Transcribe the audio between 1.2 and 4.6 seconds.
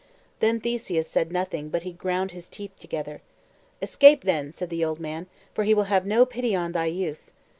nothing; but he ground his teeth together. "Escape, then,"